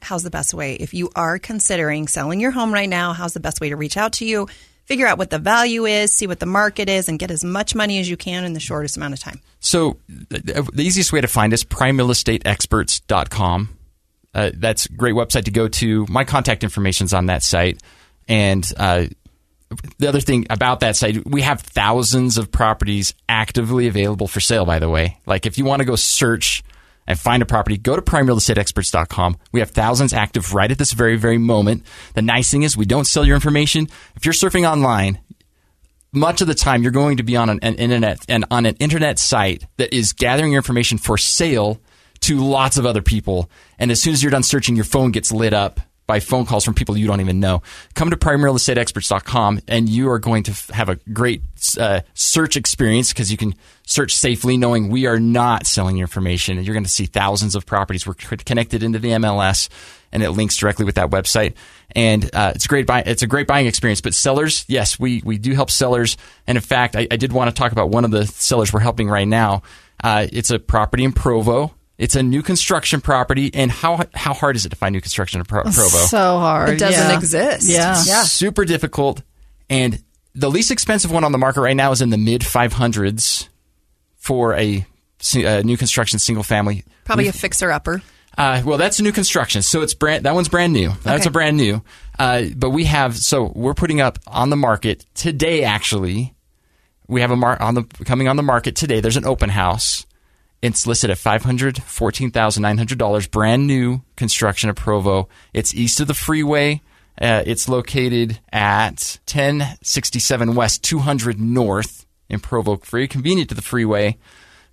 How's 0.00 0.24
the 0.24 0.30
best 0.30 0.54
way? 0.54 0.74
If 0.74 0.94
you 0.94 1.10
are 1.14 1.38
considering 1.38 2.08
selling 2.08 2.40
your 2.40 2.50
home 2.50 2.72
right 2.72 2.88
now, 2.88 3.12
how's 3.12 3.34
the 3.34 3.40
best 3.40 3.60
way 3.60 3.68
to 3.68 3.76
reach 3.76 3.96
out 3.96 4.14
to 4.14 4.24
you? 4.24 4.48
Figure 4.84 5.06
out 5.06 5.18
what 5.18 5.30
the 5.30 5.38
value 5.38 5.84
is, 5.84 6.12
see 6.12 6.26
what 6.26 6.40
the 6.40 6.46
market 6.46 6.88
is, 6.88 7.08
and 7.08 7.18
get 7.18 7.30
as 7.30 7.44
much 7.44 7.74
money 7.74 7.98
as 7.98 8.08
you 8.08 8.16
can 8.16 8.44
in 8.44 8.52
the 8.52 8.60
shortest 8.60 8.96
amount 8.96 9.14
of 9.14 9.20
time. 9.20 9.40
So, 9.60 9.98
the 10.08 10.70
easiest 10.78 11.12
way 11.12 11.20
to 11.20 11.28
find 11.28 11.52
us, 11.52 11.64
primerealestateexperts.com 11.64 13.75
uh, 14.36 14.50
that's 14.54 14.84
a 14.84 14.92
great 14.92 15.14
website 15.14 15.44
to 15.44 15.50
go 15.50 15.66
to. 15.66 16.04
My 16.10 16.24
contact 16.24 16.62
information 16.62 17.06
is 17.06 17.14
on 17.14 17.26
that 17.26 17.42
site. 17.42 17.82
And 18.28 18.70
uh, 18.76 19.06
the 19.96 20.08
other 20.08 20.20
thing 20.20 20.46
about 20.50 20.80
that 20.80 20.94
site, 20.94 21.26
we 21.26 21.40
have 21.40 21.62
thousands 21.62 22.36
of 22.36 22.52
properties 22.52 23.14
actively 23.30 23.86
available 23.88 24.28
for 24.28 24.40
sale, 24.40 24.66
by 24.66 24.78
the 24.78 24.90
way. 24.90 25.18
Like 25.24 25.46
if 25.46 25.56
you 25.56 25.64
want 25.64 25.80
to 25.80 25.86
go 25.86 25.96
search 25.96 26.62
and 27.06 27.18
find 27.18 27.42
a 27.42 27.46
property, 27.46 27.78
go 27.78 27.96
to 27.96 28.02
primerealestateexperts.com. 28.02 29.38
We 29.52 29.60
have 29.60 29.70
thousands 29.70 30.12
active 30.12 30.52
right 30.52 30.70
at 30.70 30.76
this 30.76 30.92
very, 30.92 31.16
very 31.16 31.38
moment. 31.38 31.86
The 32.12 32.20
nice 32.20 32.50
thing 32.50 32.62
is 32.62 32.76
we 32.76 32.84
don't 32.84 33.06
sell 33.06 33.24
your 33.24 33.36
information. 33.36 33.88
If 34.16 34.26
you're 34.26 34.34
surfing 34.34 34.70
online, 34.70 35.18
much 36.12 36.42
of 36.42 36.46
the 36.46 36.54
time 36.54 36.82
you're 36.82 36.92
going 36.92 37.16
to 37.16 37.22
be 37.22 37.36
on 37.36 37.48
an, 37.48 37.60
an 37.62 37.76
internet 37.76 38.18
and 38.28 38.44
on 38.50 38.66
an 38.66 38.76
internet 38.80 39.18
site 39.18 39.64
that 39.78 39.94
is 39.94 40.12
gathering 40.12 40.52
your 40.52 40.58
information 40.58 40.98
for 40.98 41.16
sale 41.16 41.80
to 42.20 42.38
lots 42.38 42.76
of 42.76 42.86
other 42.86 43.02
people. 43.02 43.50
And 43.78 43.90
as 43.90 44.02
soon 44.02 44.12
as 44.12 44.22
you're 44.22 44.30
done 44.30 44.42
searching, 44.42 44.76
your 44.76 44.84
phone 44.84 45.12
gets 45.12 45.32
lit 45.32 45.52
up 45.52 45.80
by 46.06 46.20
phone 46.20 46.46
calls 46.46 46.64
from 46.64 46.74
people 46.74 46.96
you 46.96 47.06
don't 47.06 47.20
even 47.20 47.40
know. 47.40 47.62
Come 47.94 48.10
to 48.10 48.16
primerealestateexperts.com 48.16 49.60
and 49.66 49.88
you 49.88 50.08
are 50.10 50.18
going 50.18 50.44
to 50.44 50.52
f- 50.52 50.70
have 50.70 50.88
a 50.88 50.96
great 51.12 51.42
uh, 51.78 52.00
search 52.14 52.56
experience 52.56 53.12
because 53.12 53.30
you 53.30 53.36
can 53.36 53.54
search 53.84 54.14
safely 54.14 54.56
knowing 54.56 54.88
we 54.88 55.06
are 55.06 55.18
not 55.18 55.66
selling 55.66 55.96
your 55.96 56.04
information. 56.04 56.58
And 56.58 56.66
you're 56.66 56.74
going 56.74 56.84
to 56.84 56.90
see 56.90 57.06
thousands 57.06 57.54
of 57.54 57.66
properties. 57.66 58.06
We're 58.06 58.14
connected 58.14 58.82
into 58.82 58.98
the 58.98 59.10
MLS 59.10 59.68
and 60.12 60.22
it 60.22 60.30
links 60.30 60.56
directly 60.56 60.84
with 60.84 60.94
that 60.94 61.10
website. 61.10 61.54
And 61.90 62.30
uh, 62.32 62.52
it's 62.54 62.66
great 62.68 62.86
buy- 62.86 63.02
it's 63.04 63.22
a 63.22 63.26
great 63.26 63.48
buying 63.48 63.66
experience. 63.66 64.00
But 64.00 64.14
sellers, 64.14 64.64
yes, 64.68 64.98
we, 65.00 65.22
we 65.24 65.38
do 65.38 65.54
help 65.54 65.70
sellers. 65.70 66.16
And 66.46 66.56
in 66.56 66.62
fact, 66.62 66.94
I, 66.94 67.08
I 67.10 67.16
did 67.16 67.32
want 67.32 67.54
to 67.54 67.60
talk 67.60 67.72
about 67.72 67.90
one 67.90 68.04
of 68.04 68.12
the 68.12 68.26
sellers 68.26 68.72
we're 68.72 68.80
helping 68.80 69.08
right 69.08 69.26
now. 69.26 69.62
Uh, 70.02 70.26
it's 70.32 70.50
a 70.50 70.58
property 70.58 71.02
in 71.02 71.12
Provo 71.12 71.75
it's 71.98 72.14
a 72.14 72.22
new 72.22 72.42
construction 72.42 73.00
property, 73.00 73.50
and 73.54 73.70
how 73.70 74.04
how 74.14 74.34
hard 74.34 74.56
is 74.56 74.66
it 74.66 74.70
to 74.70 74.76
find 74.76 74.92
new 74.92 75.00
construction 75.00 75.40
in 75.40 75.46
Pro- 75.46 75.62
Provo? 75.62 75.88
So 75.88 76.38
hard. 76.38 76.70
It 76.70 76.78
doesn't 76.78 77.10
yeah. 77.10 77.16
exist. 77.16 77.68
Yeah, 77.68 78.02
yeah, 78.06 78.22
super 78.22 78.64
difficult. 78.64 79.22
And 79.70 80.02
the 80.34 80.50
least 80.50 80.70
expensive 80.70 81.10
one 81.10 81.24
on 81.24 81.32
the 81.32 81.38
market 81.38 81.62
right 81.62 81.76
now 81.76 81.92
is 81.92 82.02
in 82.02 82.10
the 82.10 82.18
mid 82.18 82.44
five 82.44 82.74
hundreds 82.74 83.48
for 84.16 84.54
a, 84.54 84.84
a, 85.34 85.62
new 85.62 85.76
construction 85.76 86.18
single 86.18 86.44
family. 86.44 86.84
Probably 87.04 87.24
We've, 87.24 87.34
a 87.34 87.38
fixer 87.38 87.70
upper. 87.70 88.02
Uh, 88.36 88.62
well, 88.64 88.76
that's 88.76 88.98
a 88.98 89.02
new 89.02 89.12
construction, 89.12 89.62
so 89.62 89.80
it's 89.80 89.94
brand. 89.94 90.26
That 90.26 90.34
one's 90.34 90.50
brand 90.50 90.74
new. 90.74 90.90
That's 91.02 91.22
okay. 91.22 91.28
a 91.28 91.30
brand 91.30 91.56
new. 91.56 91.82
Uh, 92.18 92.44
but 92.54 92.70
we 92.70 92.84
have 92.84 93.16
so 93.16 93.50
we're 93.54 93.74
putting 93.74 94.02
up 94.02 94.18
on 94.26 94.50
the 94.50 94.56
market 94.56 95.06
today. 95.14 95.64
Actually, 95.64 96.34
we 97.08 97.22
have 97.22 97.30
a 97.30 97.36
mar- 97.36 97.60
on 97.60 97.74
the 97.74 97.84
coming 98.04 98.28
on 98.28 98.36
the 98.36 98.42
market 98.42 98.76
today. 98.76 99.00
There's 99.00 99.16
an 99.16 99.24
open 99.24 99.48
house 99.48 100.05
it's 100.62 100.86
listed 100.86 101.10
at 101.10 101.18
$514,900, 101.18 103.30
brand 103.30 103.66
new 103.66 104.00
construction 104.16 104.70
of 104.70 104.76
Provo. 104.76 105.28
It's 105.52 105.74
east 105.74 106.00
of 106.00 106.08
the 106.08 106.14
freeway. 106.14 106.80
Uh, 107.20 107.42
it's 107.46 107.68
located 107.68 108.40
at 108.52 109.18
1067 109.26 110.54
West, 110.54 110.82
200 110.82 111.38
North 111.40 112.06
in 112.28 112.40
Provo. 112.40 112.76
Very 112.76 113.08
convenient 113.08 113.48
to 113.50 113.54
the 113.54 113.62
freeway. 113.62 114.16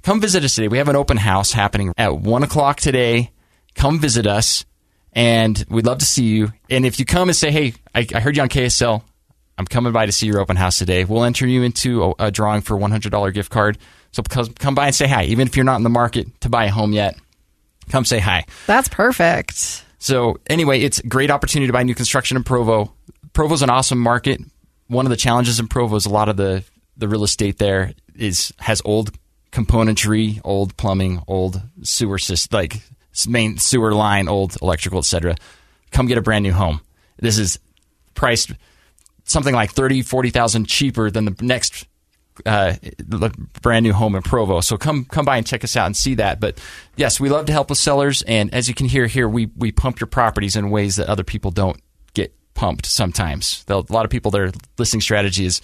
Come 0.01 0.19
visit 0.19 0.43
us 0.43 0.55
today. 0.55 0.67
We 0.67 0.79
have 0.79 0.89
an 0.89 0.95
open 0.95 1.17
house 1.17 1.51
happening 1.53 1.93
at 1.97 2.17
1 2.17 2.43
o'clock 2.43 2.79
today. 2.79 3.31
Come 3.75 3.99
visit 3.99 4.25
us, 4.27 4.65
and 5.13 5.63
we'd 5.69 5.85
love 5.85 5.99
to 5.99 6.05
see 6.05 6.25
you. 6.25 6.51
And 6.69 6.85
if 6.85 6.99
you 6.99 7.05
come 7.05 7.29
and 7.29 7.35
say, 7.35 7.51
hey, 7.51 7.73
I, 7.95 8.05
I 8.13 8.19
heard 8.19 8.35
you 8.35 8.43
on 8.43 8.49
KSL, 8.49 9.01
I'm 9.57 9.65
coming 9.65 9.93
by 9.93 10.05
to 10.05 10.11
see 10.11 10.27
your 10.27 10.39
open 10.39 10.57
house 10.57 10.77
today, 10.77 11.05
we'll 11.05 11.23
enter 11.23 11.47
you 11.47 11.63
into 11.63 12.03
a, 12.03 12.27
a 12.27 12.31
drawing 12.31 12.61
for 12.61 12.75
a 12.75 12.79
$100 12.79 13.33
gift 13.33 13.51
card 13.51 13.77
so 14.13 14.21
come 14.23 14.75
by 14.75 14.87
and 14.87 14.95
say 14.95 15.07
hi. 15.07 15.25
Even 15.25 15.47
if 15.47 15.57
you're 15.57 15.65
not 15.65 15.77
in 15.77 15.83
the 15.83 15.89
market 15.89 16.39
to 16.41 16.49
buy 16.49 16.65
a 16.65 16.71
home 16.71 16.93
yet, 16.93 17.17
come 17.89 18.05
say 18.05 18.19
hi. 18.19 18.45
That's 18.67 18.87
perfect. 18.87 19.83
So 19.99 20.37
anyway, 20.47 20.81
it's 20.81 20.99
a 20.99 21.07
great 21.07 21.31
opportunity 21.31 21.67
to 21.67 21.73
buy 21.73 21.83
new 21.83 21.95
construction 21.95 22.37
in 22.37 22.43
Provo. 22.43 22.93
Provo's 23.33 23.63
an 23.63 23.69
awesome 23.69 23.99
market. 23.99 24.39
One 24.87 25.05
of 25.05 25.09
the 25.09 25.17
challenges 25.17 25.59
in 25.59 25.67
Provo 25.67 25.95
is 25.95 26.05
a 26.05 26.09
lot 26.09 26.29
of 26.29 26.37
the, 26.37 26.63
the 26.95 27.07
real 27.07 27.23
estate 27.23 27.57
there 27.57 27.93
is 28.15 28.53
has 28.59 28.81
old 28.85 29.11
componentry, 29.51 30.39
old 30.43 30.77
plumbing, 30.77 31.21
old 31.27 31.61
sewer 31.81 32.19
system, 32.19 32.57
like 32.57 32.81
main 33.27 33.57
sewer 33.57 33.93
line, 33.93 34.27
old 34.27 34.57
electrical, 34.61 34.99
etc. 34.99 35.35
Come 35.91 36.05
get 36.05 36.17
a 36.17 36.21
brand 36.21 36.43
new 36.43 36.53
home. 36.53 36.81
This 37.17 37.39
is 37.39 37.59
priced 38.13 38.51
something 39.25 39.55
like 39.55 39.71
30, 39.71 40.01
40,000 40.01 40.67
cheaper 40.67 41.09
than 41.09 41.25
the 41.25 41.35
next 41.41 41.87
uh, 42.45 42.75
brand 43.61 43.83
new 43.83 43.93
home 43.93 44.15
in 44.15 44.21
Provo. 44.21 44.61
So 44.61 44.77
come 44.77 45.05
come 45.05 45.25
by 45.25 45.37
and 45.37 45.45
check 45.45 45.63
us 45.63 45.75
out 45.75 45.85
and 45.85 45.95
see 45.95 46.15
that. 46.15 46.39
But 46.39 46.59
yes, 46.95 47.19
we 47.19 47.29
love 47.29 47.45
to 47.47 47.51
help 47.53 47.69
with 47.69 47.77
sellers, 47.79 48.21
and 48.23 48.53
as 48.53 48.67
you 48.67 48.73
can 48.73 48.87
hear 48.87 49.07
here, 49.07 49.27
we 49.29 49.47
we 49.55 49.71
pump 49.71 49.99
your 49.99 50.07
properties 50.07 50.55
in 50.55 50.69
ways 50.69 50.95
that 50.97 51.07
other 51.07 51.23
people 51.23 51.51
don't 51.51 51.79
get 52.13 52.33
pumped. 52.53 52.85
Sometimes 52.85 53.63
a 53.67 53.75
lot 53.89 54.05
of 54.05 54.09
people 54.09 54.31
their 54.31 54.51
listing 54.77 55.01
strategy 55.01 55.45
is 55.45 55.61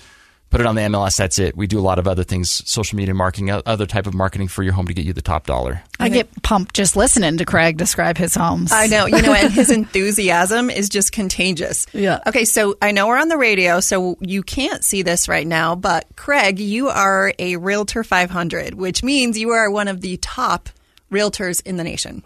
put 0.50 0.62
it 0.62 0.68
on 0.68 0.76
the 0.76 0.82
MLS. 0.82 1.18
That's 1.18 1.40
it. 1.40 1.56
We 1.56 1.68
do 1.68 1.80
a 1.80 1.82
lot 1.82 2.00
of 2.00 2.08
other 2.08 2.24
things, 2.24 2.50
social 2.70 2.98
media 2.98 3.14
marketing, 3.14 3.52
other 3.52 3.86
type 3.86 4.08
of 4.08 4.14
marketing 4.14 4.48
for 4.48 4.64
your 4.64 4.74
home 4.74 4.88
to 4.88 4.94
get 4.94 5.06
you 5.06 5.14
the 5.14 5.22
top 5.22 5.46
dollar. 5.46 5.84
I 6.00 6.10
get 6.10 6.42
pumped 6.42 6.76
just 6.76 6.96
listening 6.96 7.38
to 7.38 7.46
Craig 7.46 7.78
describe 7.78 8.18
his 8.18 8.36
homes. 8.36 8.72
I 8.72 8.88
know, 8.88 9.06
you 9.06 9.22
know, 9.22 9.34
and 9.34 9.52
his 9.54 9.70
enthusiasm 9.70 10.70
is 10.70 10.90
just 10.90 11.12
contagious. 11.12 11.86
Yeah. 11.94 12.20
Okay, 12.26 12.46
so 12.46 12.76
I 12.82 12.92
know 12.92 13.08
we're 13.08 13.20
on 13.20 13.28
the 13.28 13.38
radio, 13.38 13.80
so 13.80 14.18
you 14.20 14.44
can't 14.44 14.84
see 14.84 15.02
this 15.02 15.28
right 15.28 15.48
now, 15.48 15.76
but 15.76 16.06
Craig, 16.16 16.60
you 16.60 16.90
are 16.90 17.34
a 17.38 17.58
Realtor 17.58 18.04
500, 18.04 18.74
which 18.74 19.04
means 19.04 19.38
you 19.38 19.52
are 19.52 19.70
one 19.70 19.88
of 19.88 20.02
the 20.02 20.18
top 20.18 20.70
realtors 21.12 21.66
in 21.66 21.78
the 21.78 21.84
nation. 21.84 22.24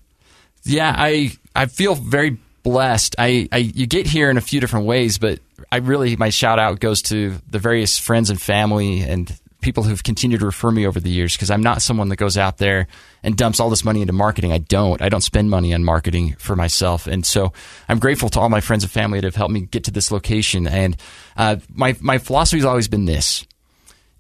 Yeah, 0.63 0.93
I 0.95 1.31
I 1.55 1.65
feel 1.65 1.95
very 1.95 2.37
blessed. 2.63 3.15
I, 3.17 3.49
I 3.51 3.57
you 3.57 3.85
get 3.85 4.07
here 4.07 4.29
in 4.29 4.37
a 4.37 4.41
few 4.41 4.61
different 4.61 4.85
ways, 4.85 5.17
but 5.17 5.39
I 5.71 5.77
really 5.77 6.15
my 6.15 6.29
shout 6.29 6.59
out 6.59 6.79
goes 6.79 7.01
to 7.03 7.39
the 7.49 7.59
various 7.59 7.97
friends 7.97 8.29
and 8.29 8.41
family 8.41 9.01
and 9.01 9.31
people 9.63 9.83
who've 9.83 10.03
continued 10.03 10.41
to 10.41 10.45
refer 10.45 10.69
me 10.69 10.85
over 10.85 10.99
the 10.99 11.09
years 11.09 11.33
because 11.33 11.49
I'm 11.49 11.63
not 11.63 11.81
someone 11.81 12.09
that 12.09 12.17
goes 12.17 12.37
out 12.37 12.57
there 12.57 12.87
and 13.23 13.35
dumps 13.35 13.59
all 13.59 13.69
this 13.69 13.83
money 13.83 14.01
into 14.01 14.13
marketing. 14.13 14.51
I 14.51 14.59
don't. 14.59 15.01
I 15.01 15.09
don't 15.09 15.21
spend 15.21 15.49
money 15.49 15.73
on 15.73 15.83
marketing 15.83 16.35
for 16.37 16.55
myself, 16.55 17.07
and 17.07 17.25
so 17.25 17.53
I'm 17.89 17.97
grateful 17.97 18.29
to 18.29 18.39
all 18.39 18.49
my 18.49 18.61
friends 18.61 18.83
and 18.83 18.91
family 18.91 19.19
that 19.19 19.25
have 19.25 19.35
helped 19.35 19.53
me 19.53 19.61
get 19.61 19.85
to 19.85 19.91
this 19.91 20.11
location. 20.11 20.67
And 20.67 20.97
uh, 21.35 21.55
my 21.69 21.95
my 22.01 22.19
philosophy 22.19 22.57
has 22.57 22.65
always 22.65 22.87
been 22.87 23.05
this: 23.05 23.47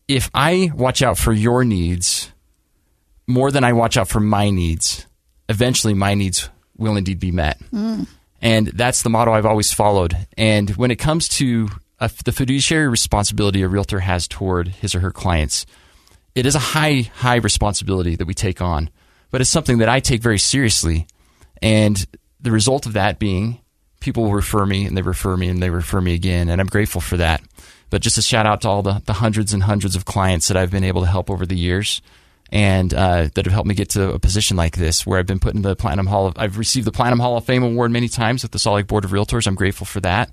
if 0.07 0.31
I 0.33 0.71
watch 0.73 1.03
out 1.03 1.17
for 1.19 1.33
your 1.33 1.63
needs 1.63 2.31
more 3.27 3.51
than 3.51 3.63
I 3.63 3.73
watch 3.73 3.97
out 3.97 4.07
for 4.07 4.19
my 4.19 4.49
needs, 4.49 5.05
eventually 5.49 5.93
my 5.93 6.15
needs 6.15 6.49
will 6.77 6.97
indeed 6.97 7.19
be 7.19 7.31
met. 7.31 7.59
Mm. 7.71 8.07
And 8.43 8.67
that's 8.67 9.03
the 9.03 9.09
motto 9.09 9.31
I've 9.31 9.45
always 9.45 9.71
followed. 9.71 10.15
And 10.37 10.69
when 10.71 10.91
it 10.91 10.97
comes 10.97 11.29
to 11.29 11.69
a, 11.99 12.11
the 12.25 12.33
fiduciary 12.33 12.89
responsibility 12.89 13.61
a 13.61 13.69
realtor 13.69 14.01
has 14.01 14.27
toward 14.27 14.67
his 14.67 14.93
or 14.93 14.99
her 14.99 15.11
clients, 15.11 15.65
it 16.35 16.45
is 16.45 16.53
a 16.53 16.59
high, 16.59 17.09
high 17.15 17.37
responsibility 17.37 18.17
that 18.17 18.27
we 18.27 18.33
take 18.33 18.59
on, 18.59 18.89
but 19.31 19.39
it's 19.39 19.49
something 19.49 19.77
that 19.77 19.87
I 19.87 20.01
take 20.01 20.21
very 20.21 20.37
seriously. 20.37 21.07
And 21.61 22.05
the 22.41 22.51
result 22.51 22.85
of 22.85 22.93
that 22.93 23.17
being 23.17 23.61
people 24.01 24.23
will 24.23 24.33
refer 24.33 24.65
me 24.65 24.85
and 24.85 24.97
they 24.97 25.01
refer 25.01 25.37
me 25.37 25.47
and 25.47 25.63
they 25.63 25.69
refer 25.69 26.01
me 26.01 26.13
again. 26.13 26.49
And 26.49 26.59
I'm 26.59 26.67
grateful 26.67 26.99
for 26.99 27.15
that. 27.15 27.41
But 27.89 28.01
just 28.01 28.17
a 28.17 28.21
shout 28.21 28.45
out 28.45 28.61
to 28.61 28.67
all 28.67 28.81
the, 28.81 29.01
the 29.05 29.13
hundreds 29.13 29.53
and 29.53 29.63
hundreds 29.63 29.95
of 29.95 30.03
clients 30.03 30.49
that 30.49 30.57
I've 30.57 30.71
been 30.71 30.83
able 30.83 31.01
to 31.01 31.07
help 31.07 31.29
over 31.29 31.45
the 31.45 31.55
years 31.55 32.01
and 32.53 32.93
uh, 32.93 33.29
that 33.33 33.45
have 33.45 33.51
helped 33.51 33.67
me 33.67 33.73
get 33.73 33.89
to 33.89 34.13
a 34.13 34.19
position 34.19 34.55
like 34.55 34.77
this 34.77 35.07
where 35.07 35.17
I've 35.17 35.25
been 35.25 35.39
put 35.39 35.55
in 35.55 35.63
the 35.63 35.75
Platinum 35.75 36.05
Hall 36.05 36.27
of, 36.27 36.35
I've 36.37 36.59
received 36.59 36.85
the 36.85 36.91
Platinum 36.91 37.19
Hall 37.19 37.35
of 37.35 37.43
Fame 37.45 37.63
award 37.63 37.89
many 37.89 38.07
times 38.07 38.43
with 38.43 38.51
the 38.51 38.59
Salt 38.59 38.75
Lake 38.75 38.87
Board 38.87 39.05
of 39.05 39.11
Realtors. 39.11 39.47
I'm 39.47 39.55
grateful 39.55 39.87
for 39.87 39.99
that. 40.01 40.31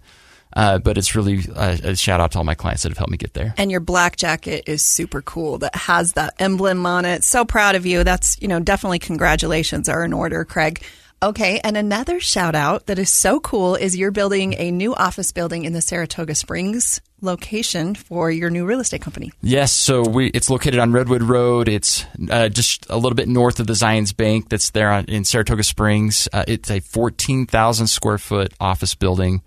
Uh, 0.54 0.78
but 0.78 0.98
it's 0.98 1.14
really 1.14 1.40
a, 1.56 1.78
a, 1.84 1.96
shout 1.96 2.20
out 2.20 2.32
to 2.32 2.38
all 2.38 2.44
my 2.44 2.56
clients 2.56 2.82
that 2.82 2.90
have 2.90 2.98
helped 2.98 3.10
me 3.12 3.16
get 3.16 3.32
there. 3.34 3.54
And 3.56 3.70
your 3.70 3.80
black 3.80 4.16
jacket 4.16 4.64
is 4.66 4.84
super 4.84 5.22
cool 5.22 5.58
that 5.58 5.74
has 5.74 6.12
that 6.14 6.34
emblem 6.38 6.84
on 6.84 7.04
it. 7.06 7.24
So 7.24 7.44
proud 7.44 7.74
of 7.74 7.86
you. 7.86 8.04
That's, 8.04 8.36
you 8.42 8.48
know, 8.48 8.60
definitely 8.60 8.98
congratulations 8.98 9.88
are 9.88 10.04
in 10.04 10.12
order, 10.12 10.44
Craig. 10.44 10.84
Okay, 11.22 11.60
and 11.62 11.76
another 11.76 12.18
shout 12.18 12.54
out 12.54 12.86
that 12.86 12.98
is 12.98 13.12
so 13.12 13.40
cool 13.40 13.76
is 13.76 13.96
you're 13.96 14.10
building 14.10 14.54
a 14.58 14.70
new 14.70 14.94
office 14.94 15.32
building 15.32 15.64
in 15.64 15.72
the 15.72 15.80
Saratoga 15.80 16.34
Springs 16.34 17.00
location 17.20 17.94
for 17.94 18.30
your 18.30 18.50
new 18.50 18.64
real 18.64 18.80
estate 18.80 19.02
company. 19.02 19.32
Yes, 19.42 19.72
so 19.72 20.02
we 20.02 20.28
it's 20.28 20.50
located 20.50 20.78
on 20.78 20.92
Redwood 20.92 21.22
Road. 21.22 21.68
It's 21.68 22.04
uh, 22.30 22.48
just 22.48 22.86
a 22.88 22.96
little 22.96 23.14
bit 23.14 23.28
north 23.28 23.60
of 23.60 23.66
the 23.66 23.74
Zions 23.74 24.16
Bank 24.16 24.48
that's 24.48 24.70
there 24.70 24.90
on, 24.90 25.04
in 25.06 25.24
Saratoga 25.24 25.62
Springs. 25.62 26.28
Uh, 26.32 26.44
it's 26.46 26.70
a 26.70 26.80
14,000 26.80 27.86
square 27.86 28.18
foot 28.18 28.52
office 28.60 28.94
building. 28.94 29.42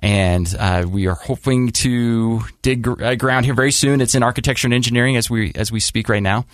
And 0.00 0.54
uh, 0.56 0.86
we 0.88 1.08
are 1.08 1.16
hoping 1.16 1.72
to 1.72 2.42
dig 2.62 2.86
uh, 2.86 3.16
ground 3.16 3.46
here 3.46 3.54
very 3.54 3.72
soon. 3.72 4.00
It's 4.00 4.14
in 4.14 4.22
architecture 4.22 4.68
and 4.68 4.74
engineering 4.74 5.16
as 5.16 5.28
we 5.28 5.50
as 5.56 5.72
we 5.72 5.80
speak 5.80 6.08
right 6.08 6.22
now 6.22 6.46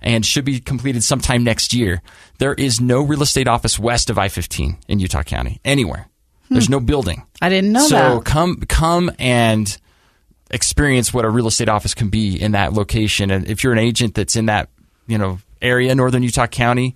and 0.00 0.24
should 0.24 0.44
be 0.44 0.60
completed 0.60 1.02
sometime 1.02 1.44
next 1.44 1.74
year. 1.74 2.02
There 2.38 2.54
is 2.54 2.80
no 2.80 3.02
real 3.02 3.22
estate 3.22 3.48
office 3.48 3.78
west 3.78 4.10
of 4.10 4.18
I 4.18 4.28
15 4.28 4.78
in 4.88 5.00
Utah 5.00 5.22
County, 5.22 5.60
anywhere. 5.64 6.08
Hmm. 6.48 6.54
There's 6.54 6.68
no 6.68 6.80
building. 6.80 7.24
I 7.40 7.48
didn't 7.48 7.72
know 7.72 7.86
so 7.86 7.94
that. 7.96 8.12
So 8.12 8.20
come, 8.20 8.60
come 8.68 9.10
and 9.18 9.76
experience 10.50 11.12
what 11.12 11.24
a 11.24 11.30
real 11.30 11.46
estate 11.46 11.68
office 11.68 11.94
can 11.94 12.08
be 12.08 12.40
in 12.40 12.52
that 12.52 12.72
location. 12.72 13.30
And 13.30 13.46
if 13.48 13.64
you're 13.64 13.72
an 13.72 13.78
agent 13.78 14.14
that's 14.14 14.36
in 14.36 14.46
that, 14.46 14.68
you 15.06 15.18
know, 15.18 15.38
area, 15.60 15.94
northern 15.94 16.22
Utah 16.22 16.46
County, 16.46 16.94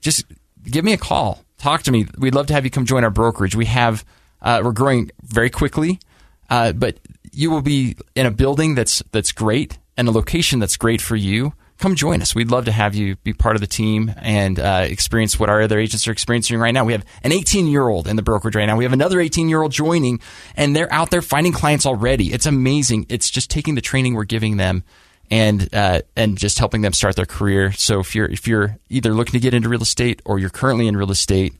just 0.00 0.24
give 0.64 0.84
me 0.84 0.92
a 0.92 0.98
call. 0.98 1.44
Talk 1.58 1.82
to 1.84 1.92
me. 1.92 2.06
We'd 2.18 2.34
love 2.34 2.46
to 2.46 2.54
have 2.54 2.64
you 2.64 2.70
come 2.70 2.86
join 2.86 3.04
our 3.04 3.10
brokerage. 3.10 3.54
We 3.54 3.66
have, 3.66 4.04
uh, 4.40 4.62
we're 4.64 4.72
growing 4.72 5.10
very 5.22 5.50
quickly, 5.50 6.00
uh, 6.48 6.72
but 6.72 6.98
you 7.32 7.50
will 7.50 7.62
be 7.62 7.96
in 8.16 8.26
a 8.26 8.30
building 8.30 8.74
that's 8.74 9.02
that's 9.12 9.32
great 9.32 9.78
and 9.96 10.08
a 10.08 10.10
location 10.10 10.58
that's 10.58 10.76
great 10.76 11.00
for 11.00 11.16
you 11.16 11.52
come 11.80 11.94
join 11.94 12.20
us. 12.22 12.34
We'd 12.34 12.50
love 12.50 12.66
to 12.66 12.72
have 12.72 12.94
you 12.94 13.16
be 13.16 13.32
part 13.32 13.56
of 13.56 13.60
the 13.60 13.66
team 13.66 14.14
and 14.18 14.60
uh, 14.60 14.86
experience 14.86 15.40
what 15.40 15.48
our 15.48 15.62
other 15.62 15.78
agents 15.78 16.06
are 16.06 16.12
experiencing 16.12 16.58
right 16.58 16.72
now. 16.72 16.84
We 16.84 16.92
have 16.92 17.04
an 17.22 17.32
18 17.32 17.66
year 17.66 17.88
old 17.88 18.06
in 18.06 18.16
the 18.16 18.22
brokerage 18.22 18.54
right 18.54 18.66
now. 18.66 18.76
We 18.76 18.84
have 18.84 18.92
another 18.92 19.18
18 19.18 19.48
year 19.48 19.62
old 19.62 19.72
joining, 19.72 20.20
and 20.56 20.76
they're 20.76 20.92
out 20.92 21.10
there 21.10 21.22
finding 21.22 21.52
clients 21.52 21.86
already. 21.86 22.32
It's 22.32 22.46
amazing. 22.46 23.06
It's 23.08 23.30
just 23.30 23.50
taking 23.50 23.74
the 23.74 23.80
training 23.80 24.14
we're 24.14 24.24
giving 24.24 24.58
them 24.58 24.84
and 25.30 25.74
uh, 25.74 26.02
and 26.16 26.36
just 26.36 26.58
helping 26.58 26.82
them 26.82 26.92
start 26.92 27.16
their 27.16 27.26
career. 27.26 27.72
So 27.72 28.00
if 28.00 28.14
you're 28.14 28.26
if 28.26 28.46
you're 28.46 28.78
either 28.88 29.14
looking 29.14 29.32
to 29.32 29.40
get 29.40 29.54
into 29.54 29.68
real 29.68 29.82
estate 29.82 30.20
or 30.24 30.38
you're 30.38 30.50
currently 30.50 30.86
in 30.86 30.96
real 30.96 31.10
estate, 31.10 31.54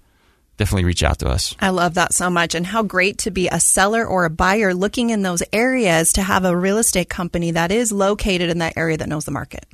definitely 0.58 0.84
reach 0.84 1.02
out 1.02 1.18
to 1.20 1.28
us. 1.28 1.56
I 1.60 1.70
love 1.70 1.94
that 1.94 2.12
so 2.12 2.28
much. 2.28 2.54
And 2.54 2.66
how 2.66 2.82
great 2.82 3.18
to 3.18 3.30
be 3.30 3.48
a 3.48 3.58
seller 3.58 4.04
or 4.04 4.26
a 4.26 4.30
buyer 4.30 4.74
looking 4.74 5.08
in 5.10 5.22
those 5.22 5.42
areas 5.52 6.12
to 6.14 6.22
have 6.22 6.44
a 6.44 6.54
real 6.54 6.76
estate 6.78 7.08
company 7.08 7.52
that 7.52 7.72
is 7.72 7.90
located 7.90 8.50
in 8.50 8.58
that 8.58 8.76
area 8.76 8.98
that 8.98 9.08
knows 9.08 9.24
the 9.24 9.30
market. 9.30 9.64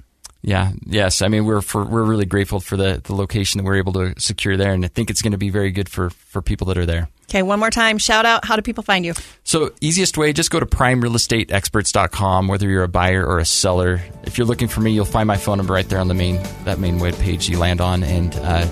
Yeah, 0.43 0.73
yes. 0.85 1.23
I 1.23 1.29
mean, 1.29 1.45
we're 1.45 1.61
for, 1.61 1.85
we're 1.85 2.05
really 2.05 2.27
grateful 2.27 2.61
for 2.61 2.77
the, 2.77 3.01
the 3.03 3.15
location 3.15 3.59
that 3.59 3.65
we're 3.65 3.77
able 3.77 3.93
to 3.95 4.15
secure 4.19 4.57
there, 4.57 4.73
and 4.73 4.85
I 4.85 4.89
think 4.89 5.11
it's 5.11 5.23
going 5.23 5.33
to 5.33 5.39
be 5.39 5.51
very 5.51 5.73
good 5.73 5.89
for, 5.89 6.11
for 6.11 6.41
people 6.41 6.69
that 6.69 6.79
are 6.79 6.87
there. 6.87 7.09
Okay, 7.29 7.43
one 7.43 7.59
more 7.59 7.71
time, 7.71 7.99
shout 7.99 8.25
out. 8.25 8.45
How 8.45 8.55
do 8.55 8.63
people 8.63 8.85
find 8.85 9.05
you? 9.05 9.15
So, 9.43 9.73
easiest 9.81 10.17
way, 10.17 10.33
just 10.33 10.53
go 10.53 10.61
to 10.61 10.67
primerealestateexperts.com, 10.67 12.47
whether 12.47 12.69
you're 12.69 12.85
a 12.85 12.89
buyer 12.89 13.27
or 13.27 13.41
a 13.41 13.45
seller. 13.45 14.01
If 14.23 14.39
you're 14.39 14.47
looking 14.47 14.69
for 14.69 14.81
me, 14.81 14.93
you'll 14.93 15.05
find 15.05 15.27
my 15.27 15.37
phone 15.37 15.59
number 15.59 15.75
right 15.75 15.89
there 15.89 15.99
on 15.99 16.07
the 16.07 16.15
main 16.15 16.41
that 16.65 16.79
main 16.79 17.01
web 17.01 17.15
page 17.19 17.49
you 17.49 17.59
land 17.59 17.81
on, 17.81 18.05
and 18.05 18.33
uh, 18.37 18.69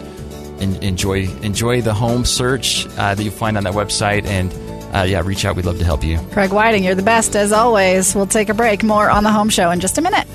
enjoy 0.60 1.28
enjoy 1.42 1.80
the 1.80 1.92
home 1.92 2.24
search 2.24 2.86
uh, 2.96 3.16
that 3.16 3.24
you 3.24 3.32
find 3.32 3.56
on 3.56 3.64
that 3.64 3.74
website, 3.74 4.24
and 4.26 4.52
uh, 4.94 5.02
yeah, 5.02 5.20
reach 5.24 5.44
out. 5.44 5.56
We'd 5.56 5.64
love 5.64 5.78
to 5.78 5.84
help 5.84 6.04
you. 6.04 6.18
Craig 6.30 6.52
Whiting, 6.52 6.84
you're 6.84 6.94
the 6.94 7.02
best 7.02 7.34
as 7.34 7.50
always. 7.50 8.14
We'll 8.14 8.28
take 8.28 8.48
a 8.48 8.54
break. 8.54 8.84
More 8.84 9.10
on 9.10 9.24
the 9.24 9.32
home 9.32 9.48
show 9.48 9.72
in 9.72 9.80
just 9.80 9.98
a 9.98 10.00
minute. 10.00 10.28